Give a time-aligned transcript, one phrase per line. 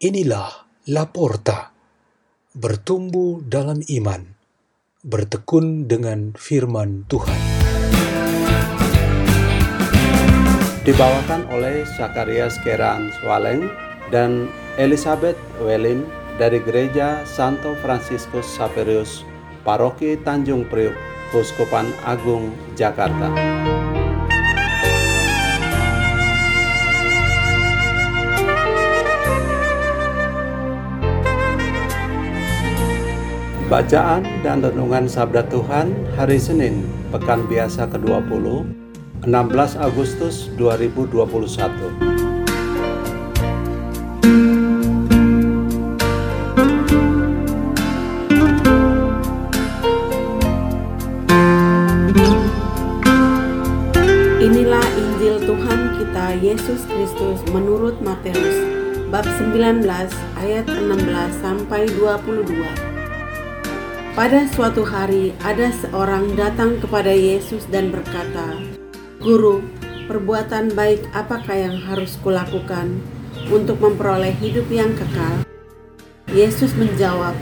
[0.00, 1.76] Inilah Laporta,
[2.56, 4.32] bertumbuh dalam iman,
[5.04, 7.36] bertekun dengan firman Tuhan.
[10.88, 13.68] Dibawakan oleh Sakarias Keran Swaleng
[14.08, 14.48] dan
[14.80, 16.08] Elizabeth Welin
[16.40, 19.20] dari Gereja Santo Fransiskus Saverius,
[19.68, 20.96] Paroki Tanjung Priuk,
[21.28, 23.28] Kuskupan Agung, Jakarta.
[33.70, 38.66] Bacaan dan renungan Sabda Tuhan hari Senin, Pekan Biasa ke-20,
[39.22, 39.30] 16
[39.78, 41.22] Agustus 2021.
[54.42, 58.66] Inilah Injil Tuhan kita Yesus Kristus menurut Matius
[59.14, 59.86] bab 19
[60.42, 62.89] ayat 16 sampai 22.
[64.20, 68.52] Pada suatu hari ada seorang datang kepada Yesus dan berkata,
[69.16, 69.64] "Guru,
[70.12, 73.00] perbuatan baik apakah yang harus kulakukan
[73.48, 75.40] untuk memperoleh hidup yang kekal?"
[76.36, 77.32] Yesus menjawab,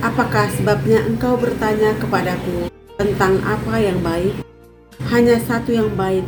[0.00, 4.32] "Apakah sebabnya engkau bertanya kepadaku tentang apa yang baik?
[5.12, 6.24] Hanya satu yang baik.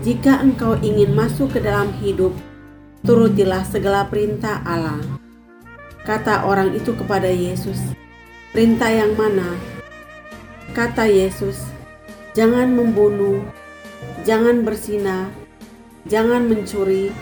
[0.00, 2.32] Jika engkau ingin masuk ke dalam hidup,
[3.04, 5.04] turutilah segala perintah Allah."
[6.08, 7.76] Kata orang itu kepada Yesus,
[8.52, 9.56] "Perintah yang mana?"
[10.76, 11.64] Kata Yesus,
[12.36, 13.40] "Jangan membunuh,
[14.28, 15.28] jangan berzina,
[16.04, 17.12] jangan mencuri,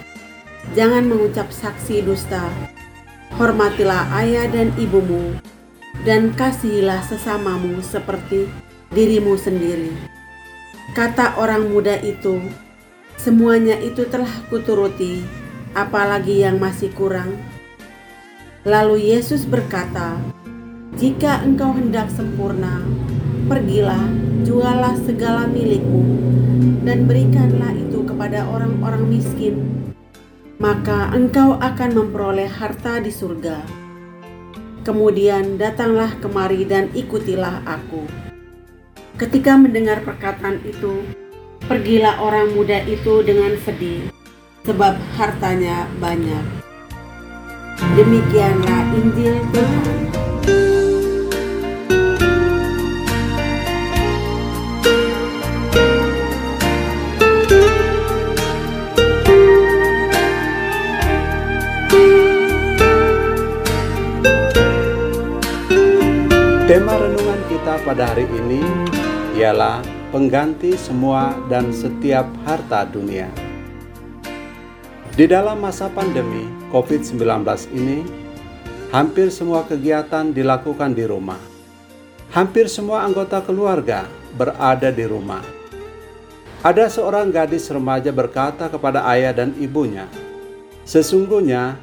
[0.74, 2.50] jangan mengucap saksi dusta,
[3.38, 5.38] hormatilah ayah dan ibumu,
[6.02, 8.50] dan kasihilah sesamamu seperti
[8.90, 9.94] dirimu sendiri."
[10.98, 12.42] Kata orang muda itu,
[13.14, 15.22] "Semuanya itu telah kuturuti,
[15.78, 17.38] apalagi yang masih kurang."
[18.66, 20.18] Lalu Yesus berkata,
[20.98, 22.82] "Jika engkau hendak sempurna,
[23.46, 24.10] pergilah,
[24.42, 26.02] jualah segala milikmu,
[26.82, 29.86] dan berikanlah itu kepada orang-orang miskin,
[30.58, 33.62] maka engkau akan memperoleh harta di surga.
[34.82, 38.08] Kemudian datanglah kemari dan ikutilah Aku."
[39.20, 41.04] Ketika mendengar perkataan itu,
[41.68, 44.08] pergilah orang muda itu dengan sedih,
[44.64, 46.44] sebab hartanya banyak.
[47.96, 50.29] Demikianlah Injil Tuhan.
[66.70, 68.62] Tema renungan kita pada hari ini
[69.34, 69.82] ialah
[70.14, 73.26] pengganti semua dan setiap harta dunia.
[75.18, 77.26] Di dalam masa pandemi COVID-19
[77.74, 78.06] ini,
[78.94, 81.42] hampir semua kegiatan dilakukan di rumah.
[82.30, 84.06] Hampir semua anggota keluarga
[84.38, 85.42] berada di rumah.
[86.62, 90.06] Ada seorang gadis remaja berkata kepada ayah dan ibunya,
[90.86, 91.82] "Sesungguhnya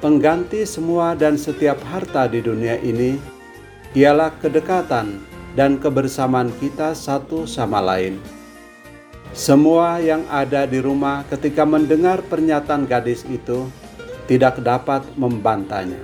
[0.00, 3.33] pengganti semua dan setiap harta di dunia ini
[3.94, 5.22] ialah kedekatan
[5.54, 8.18] dan kebersamaan kita satu sama lain.
[9.34, 13.66] Semua yang ada di rumah ketika mendengar pernyataan gadis itu
[14.30, 15.98] tidak dapat membantahnya.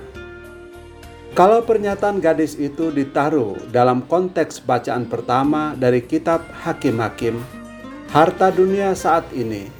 [1.31, 7.39] Kalau pernyataan gadis itu ditaruh dalam konteks bacaan pertama dari kitab Hakim-Hakim,
[8.11, 9.71] harta dunia saat ini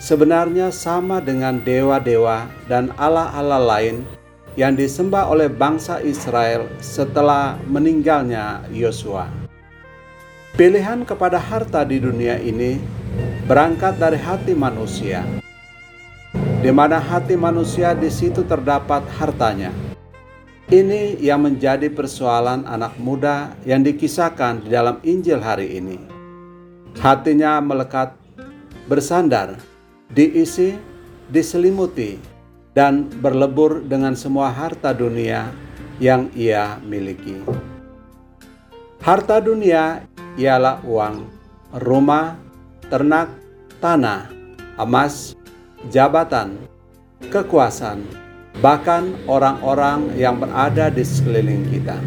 [0.00, 4.00] sebenarnya sama dengan dewa-dewa dan allah-allah lain
[4.54, 9.26] yang disembah oleh bangsa Israel setelah meninggalnya Yosua.
[10.54, 12.78] Pilihan kepada harta di dunia ini
[13.50, 15.26] berangkat dari hati manusia.
[16.62, 19.74] Di mana hati manusia di situ terdapat hartanya.
[20.64, 26.00] Ini yang menjadi persoalan anak muda yang dikisahkan di dalam Injil hari ini.
[27.02, 28.16] Hatinya melekat,
[28.88, 29.60] bersandar,
[30.08, 30.78] diisi,
[31.28, 32.33] diselimuti
[32.74, 35.54] dan berlebur dengan semua harta dunia
[36.02, 37.38] yang ia miliki.
[38.98, 40.02] Harta dunia
[40.34, 41.30] ialah uang,
[41.78, 42.34] rumah,
[42.90, 43.30] ternak,
[43.78, 44.26] tanah,
[44.74, 45.38] emas,
[45.86, 46.58] jabatan,
[47.30, 48.02] kekuasaan,
[48.58, 51.98] bahkan orang-orang yang berada di sekeliling kita.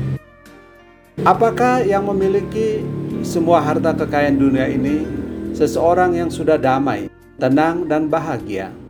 [1.23, 2.83] Apakah yang memiliki
[3.23, 5.07] semua harta kekayaan dunia ini
[5.55, 7.09] seseorang yang sudah damai,
[7.41, 8.86] tenang, dan bahagia?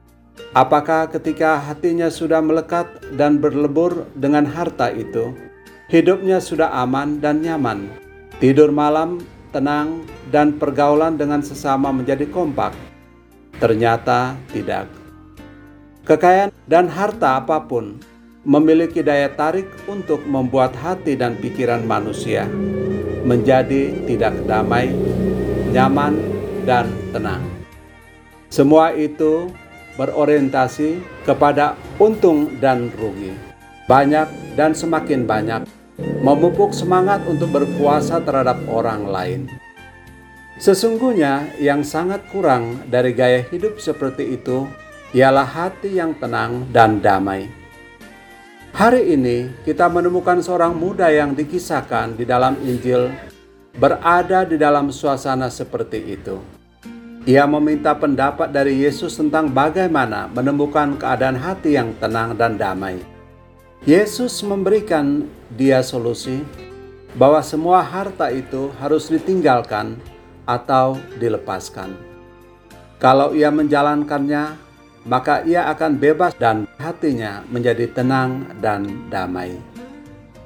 [0.57, 5.34] Apakah ketika hatinya sudah melekat dan berlebur dengan harta itu,
[5.92, 7.89] hidupnya sudah aman dan nyaman,
[8.42, 12.74] tidur malam tenang, dan pergaulan dengan sesama menjadi kompak?
[13.57, 14.89] Ternyata tidak.
[16.06, 18.00] Kekayaan dan harta apa pun
[18.48, 22.48] memiliki daya tarik untuk membuat hati dan pikiran manusia
[23.28, 24.88] menjadi tidak damai,
[25.75, 26.16] nyaman,
[26.63, 27.44] dan tenang.
[28.48, 29.51] Semua itu
[29.97, 33.33] berorientasi kepada untung dan rugi.
[33.89, 35.61] Banyak dan semakin banyak
[36.21, 39.41] memupuk semangat untuk berkuasa terhadap orang lain.
[40.57, 44.65] Sesungguhnya, yang sangat kurang dari gaya hidup seperti itu
[45.13, 47.45] ialah hati yang tenang dan damai.
[48.73, 53.09] Hari ini, kita menemukan seorang muda yang dikisahkan di dalam Injil
[53.77, 56.56] berada di dalam suasana seperti itu.
[57.27, 63.03] Ia meminta pendapat dari Yesus tentang bagaimana menemukan keadaan hati yang tenang dan damai.
[63.83, 66.47] Yesus memberikan dia solusi
[67.19, 70.00] bahwa semua harta itu harus ditinggalkan
[70.47, 72.00] atau dilepaskan.
[72.95, 74.56] Kalau ia menjalankannya,
[75.03, 79.59] maka ia akan bebas dan hatinya menjadi tenang dan damai.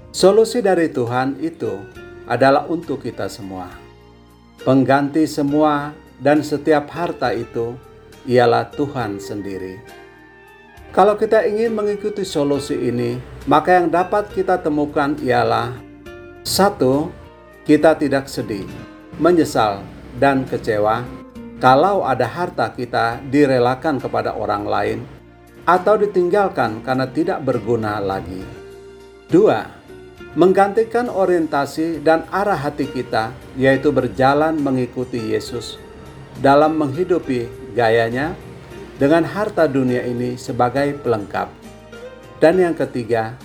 [0.10, 1.78] Solusi dari Tuhan itu
[2.26, 3.70] adalah untuk kita semua.
[4.66, 7.74] Pengganti semua dan setiap harta itu
[8.30, 9.82] ialah Tuhan sendiri.
[10.94, 13.18] Kalau kita ingin mengikuti solusi ini,
[13.50, 15.74] maka yang dapat kita temukan ialah
[16.46, 17.10] satu,
[17.66, 18.68] kita tidak sedih,
[19.18, 19.82] menyesal,
[20.20, 21.02] dan kecewa
[21.64, 25.00] kalau ada harta kita direlakan kepada orang lain
[25.64, 28.44] atau ditinggalkan karena tidak berguna lagi.
[29.32, 29.64] Dua,
[30.36, 35.80] menggantikan orientasi dan arah hati kita, yaitu berjalan mengikuti Yesus
[36.40, 38.38] dalam menghidupi gayanya
[39.02, 41.50] dengan harta dunia ini sebagai pelengkap.
[42.38, 43.36] Dan yang ketiga,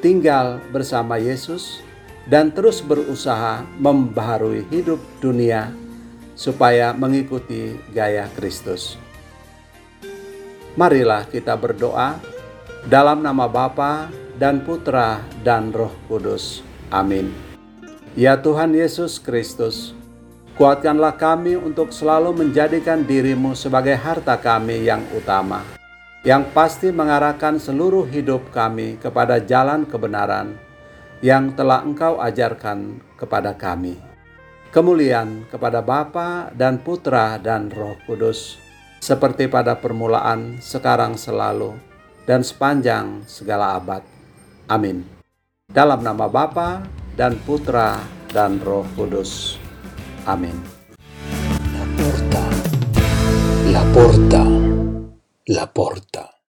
[0.00, 1.84] tinggal bersama Yesus
[2.24, 5.72] dan terus berusaha membaharui hidup dunia
[6.34, 8.96] supaya mengikuti gaya Kristus.
[10.74, 12.18] Marilah kita berdoa
[12.90, 16.66] dalam nama Bapa dan Putra dan Roh Kudus.
[16.90, 17.30] Amin.
[18.18, 19.94] Ya Tuhan Yesus Kristus,
[20.54, 25.66] Kuatkanlah kami untuk selalu menjadikan dirimu sebagai harta kami yang utama,
[26.22, 30.54] yang pasti mengarahkan seluruh hidup kami kepada jalan kebenaran
[31.18, 33.98] yang telah Engkau ajarkan kepada kami.
[34.70, 38.54] Kemuliaan kepada Bapa dan Putra dan Roh Kudus,
[39.02, 41.74] seperti pada permulaan, sekarang selalu,
[42.30, 44.06] dan sepanjang segala abad.
[44.70, 45.02] Amin.
[45.66, 46.86] Dalam nama Bapa
[47.18, 47.98] dan Putra
[48.30, 49.63] dan Roh Kudus.
[50.26, 50.62] Amin.
[51.72, 52.40] La porta,
[53.70, 54.44] la porta,
[55.46, 56.33] la porta.